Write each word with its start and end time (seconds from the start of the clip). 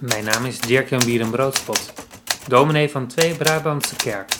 Mijn 0.00 0.24
naam 0.24 0.44
is 0.44 0.60
Dirk-Jan 0.60 1.04
Bierenbroodspot, 1.04 1.92
dominee 2.48 2.90
van 2.90 3.06
Twee 3.06 3.34
Brabantse 3.34 3.96
Kerk. 3.96 4.32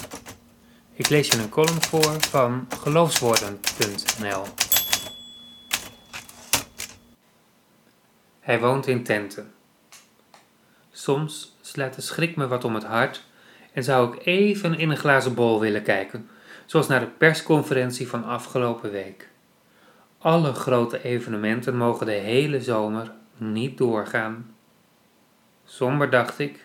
Ik 0.93 1.09
lees 1.09 1.29
je 1.29 1.39
een 1.39 1.49
column 1.49 1.83
voor 1.83 2.21
van 2.21 2.69
geloofswoorden.nl. 2.81 4.43
Hij 8.41 8.61
woont 8.61 8.87
in 8.87 9.05
tenten. 9.05 9.53
Soms 10.91 11.57
slaat 11.61 11.95
de 11.95 12.01
schrik 12.01 12.37
me 12.37 12.47
wat 12.47 12.65
om 12.65 12.75
het 12.75 12.85
hart 12.85 13.25
en 13.73 13.85
zou 13.85 14.15
ik 14.15 14.27
even 14.27 14.79
in 14.79 14.91
een 14.91 14.97
glazen 14.97 15.35
bol 15.35 15.61
willen 15.61 15.83
kijken, 15.83 16.29
zoals 16.67 16.89
naar 16.89 17.01
de 17.01 17.07
persconferentie 17.07 18.09
van 18.09 18.25
afgelopen 18.25 18.91
week. 18.91 19.29
Alle 20.19 20.53
grote 20.53 21.03
evenementen 21.03 21.77
mogen 21.77 22.07
de 22.07 22.13
hele 22.13 22.63
zomer 22.63 23.13
niet 23.37 23.79
doorgaan. 23.79 24.57
Somber 25.69 26.11
dacht 26.11 26.39
ik. 26.39 26.65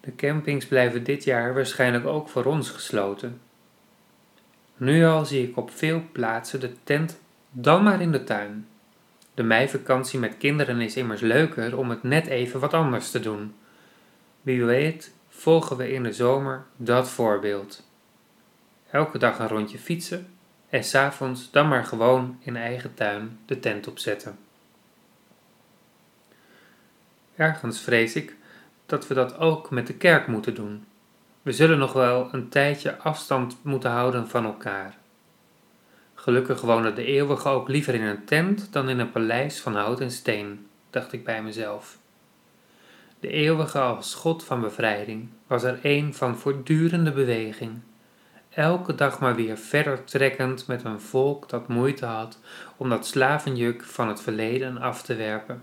De 0.00 0.14
campings 0.14 0.66
blijven 0.66 1.04
dit 1.04 1.24
jaar 1.24 1.54
waarschijnlijk 1.54 2.06
ook 2.06 2.28
voor 2.28 2.44
ons 2.44 2.70
gesloten. 2.70 3.40
Nu 4.76 5.04
al 5.04 5.24
zie 5.24 5.48
ik 5.48 5.56
op 5.56 5.70
veel 5.70 6.02
plaatsen 6.12 6.60
de 6.60 6.72
tent 6.84 7.20
dan 7.50 7.82
maar 7.82 8.00
in 8.00 8.12
de 8.12 8.24
tuin. 8.24 8.66
De 9.34 9.42
meivakantie 9.42 10.18
met 10.18 10.36
kinderen 10.38 10.80
is 10.80 10.96
immers 10.96 11.20
leuker 11.20 11.76
om 11.76 11.90
het 11.90 12.02
net 12.02 12.26
even 12.26 12.60
wat 12.60 12.74
anders 12.74 13.10
te 13.10 13.20
doen. 13.20 13.54
Wie 14.42 14.64
weet 14.64 15.14
volgen 15.28 15.76
we 15.76 15.92
in 15.92 16.02
de 16.02 16.12
zomer 16.12 16.64
dat 16.76 17.10
voorbeeld. 17.10 17.86
Elke 18.90 19.18
dag 19.18 19.38
een 19.38 19.48
rondje 19.48 19.78
fietsen 19.78 20.26
en 20.68 20.84
s'avonds 20.84 21.50
dan 21.50 21.68
maar 21.68 21.84
gewoon 21.84 22.38
in 22.40 22.56
eigen 22.56 22.94
tuin 22.94 23.38
de 23.46 23.58
tent 23.58 23.88
opzetten. 23.88 24.38
Ergens 27.38 27.80
vrees 27.80 28.14
ik 28.14 28.36
dat 28.86 29.06
we 29.06 29.14
dat 29.14 29.38
ook 29.38 29.70
met 29.70 29.86
de 29.86 29.94
kerk 29.94 30.26
moeten 30.26 30.54
doen. 30.54 30.84
We 31.42 31.52
zullen 31.52 31.78
nog 31.78 31.92
wel 31.92 32.28
een 32.32 32.48
tijdje 32.48 32.96
afstand 32.96 33.56
moeten 33.62 33.90
houden 33.90 34.28
van 34.28 34.44
elkaar. 34.44 34.96
Gelukkig 36.14 36.60
woonde 36.60 36.92
de 36.92 37.04
eeuwige 37.04 37.48
ook 37.48 37.68
liever 37.68 37.94
in 37.94 38.02
een 38.02 38.24
tent 38.24 38.72
dan 38.72 38.88
in 38.88 38.98
een 38.98 39.10
paleis 39.10 39.60
van 39.60 39.74
hout 39.74 40.00
en 40.00 40.10
steen, 40.10 40.66
dacht 40.90 41.12
ik 41.12 41.24
bij 41.24 41.42
mezelf. 41.42 41.98
De 43.20 43.28
eeuwige 43.28 43.78
als 43.78 44.14
God 44.14 44.44
van 44.44 44.60
bevrijding 44.60 45.28
was 45.46 45.62
er 45.62 45.78
een 45.82 46.14
van 46.14 46.38
voortdurende 46.38 47.12
beweging, 47.12 47.80
elke 48.50 48.94
dag 48.94 49.20
maar 49.20 49.34
weer 49.34 49.58
verder 49.58 50.04
trekkend 50.04 50.66
met 50.66 50.84
een 50.84 51.00
volk 51.00 51.48
dat 51.48 51.68
moeite 51.68 52.06
had 52.06 52.38
om 52.76 52.88
dat 52.88 53.06
slavenjuk 53.06 53.84
van 53.84 54.08
het 54.08 54.20
verleden 54.20 54.78
af 54.78 55.02
te 55.02 55.14
werpen. 55.14 55.62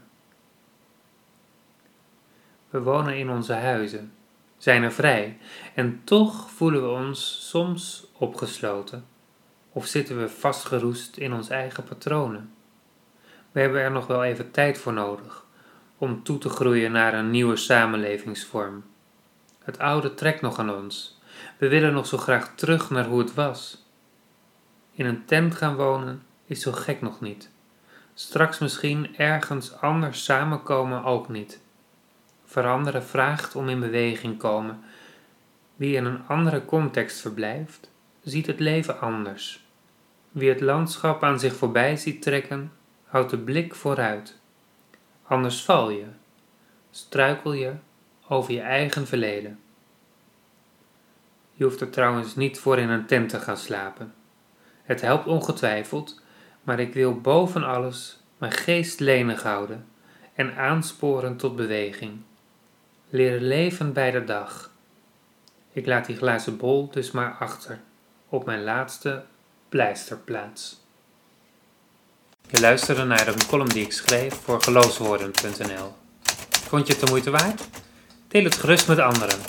We 2.76 2.82
wonen 2.82 3.18
in 3.18 3.30
onze 3.30 3.54
huizen, 3.54 4.14
zijn 4.58 4.84
er 4.84 4.92
vrij 4.92 5.38
en 5.76 6.02
toch 6.04 6.50
voelen 6.52 6.82
we 6.82 6.90
ons 6.90 7.48
soms 7.50 8.08
opgesloten 8.18 9.06
of 9.72 9.86
zitten 9.86 10.20
we 10.20 10.30
vastgeroest 10.30 11.18
in 11.18 11.34
ons 11.34 11.50
eigen 11.50 11.84
patronen. 11.84 12.54
We 13.52 13.60
hebben 13.60 13.82
er 13.82 13.92
nog 13.92 14.08
wel 14.08 14.24
even 14.24 14.52
tijd 14.52 14.78
voor 14.78 14.94
nodig 14.94 15.46
om 15.98 16.24
toe 16.24 16.38
te 16.38 16.50
groeien 16.50 16.92
naar 16.92 17.14
een 17.14 17.30
nieuwe 17.32 17.56
samenlevingsvorm. 17.56 18.84
Het 19.64 19.80
oude 19.80 20.14
trekt 20.14 20.42
nog 20.42 20.60
aan 20.60 20.76
ons. 20.76 21.20
We 21.58 21.68
willen 21.68 21.94
nog 21.94 22.06
zo 22.06 22.18
graag 22.18 22.56
terug 22.56 22.90
naar 22.90 23.06
hoe 23.06 23.20
het 23.20 23.34
was. 23.34 23.86
In 24.92 25.06
een 25.06 25.26
tent 25.26 25.56
gaan 25.56 25.76
wonen 25.76 26.24
is 26.46 26.62
zo 26.62 26.72
gek 26.72 27.02
nog 27.02 27.22
niet. 27.22 27.50
Straks 28.14 28.60
misschien 28.60 29.18
ergens 29.18 29.78
anders 29.78 30.24
samenkomen 30.24 31.04
ook 31.04 31.30
niet. 31.30 31.64
Veranderen 32.56 33.04
vraagt 33.04 33.56
om 33.56 33.70
in 33.70 33.80
beweging 33.80 34.38
komen. 34.38 34.84
Wie 35.76 35.96
in 35.96 36.06
een 36.06 36.28
andere 36.28 36.66
context 36.66 37.22
verblijft, 37.22 37.92
ziet 38.24 38.48
het 38.48 38.60
leven 38.60 39.00
anders. 39.00 39.66
Wie 40.32 40.50
het 40.50 40.62
landschap 40.62 41.24
aan 41.24 41.40
zich 41.40 41.56
voorbij 41.56 41.98
ziet 41.98 42.22
trekken, 42.22 42.72
houdt 43.06 43.30
de 43.30 43.38
blik 43.38 43.76
vooruit. 43.76 44.38
Anders 45.24 45.64
val 45.64 45.90
je, 45.90 46.06
struikel 46.92 47.54
je 47.54 47.74
over 48.28 48.54
je 48.54 48.62
eigen 48.62 49.08
verleden. 49.08 49.60
Je 51.54 51.64
hoeft 51.64 51.82
er 51.82 51.90
trouwens 51.90 52.36
niet 52.36 52.60
voor 52.60 52.80
in 52.80 52.90
een 52.90 53.06
tent 53.06 53.30
te 53.30 53.40
gaan 53.40 53.58
slapen. 53.58 54.14
Het 54.84 55.02
helpt 55.02 55.28
ongetwijfeld, 55.28 56.22
maar 56.64 56.80
ik 56.80 56.94
wil 56.94 57.22
boven 57.22 57.64
alles 57.64 58.20
mijn 58.38 58.52
geest 58.52 59.00
lenig 59.00 59.44
houden 59.44 59.86
en 60.34 60.56
aansporen 60.56 61.38
tot 61.38 61.56
beweging 61.56 62.22
leren 63.16 63.42
leven 63.42 63.94
bij 63.94 64.12
de 64.12 64.24
dag. 64.24 64.72
Ik 65.72 65.86
laat 65.86 66.06
die 66.06 66.16
glazen 66.16 66.58
bol 66.58 66.90
dus 66.92 67.12
maar 67.12 67.36
achter, 67.40 67.80
op 68.30 68.46
mijn 68.46 68.64
laatste 68.64 69.24
pleisterplaats. 69.70 70.84
Je 72.50 72.60
luisterde 72.60 73.04
naar 73.04 73.28
een 73.28 73.46
column 73.48 73.70
die 73.70 73.86
ik 73.86 73.92
schreef 73.92 74.34
voor 74.34 74.62
geloofswoorden.nl. 74.62 75.94
Vond 76.68 76.88
je 76.88 76.94
het 76.94 77.02
de 77.02 77.10
moeite 77.10 77.30
waard? 77.30 77.68
Deel 78.28 78.44
het 78.44 78.56
gerust 78.56 78.88
met 78.88 79.00
anderen. 79.00 79.40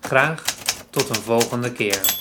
Graag 0.00 0.42
tot 0.90 1.08
een 1.08 1.22
volgende 1.22 1.72
keer. 1.72 2.19